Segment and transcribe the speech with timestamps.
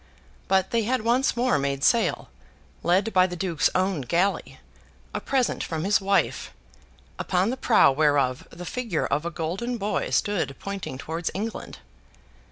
[0.47, 2.31] But they had once more made sail,
[2.81, 4.59] led by the Duke's own galley,
[5.13, 6.51] a present from his wife,
[7.19, 11.77] upon the prow whereof the figure of a golden boy stood pointing towards England.